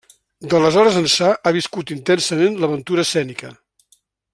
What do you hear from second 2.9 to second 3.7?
escènica.